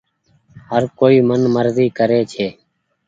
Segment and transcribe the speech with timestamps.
[0.69, 2.47] هر ڪوئي من مزي ڪري ڇي۔